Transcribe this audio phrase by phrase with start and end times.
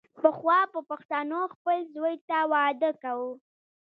[0.21, 3.31] پخوا به پښتنو خپل زوی ته واده کاوو.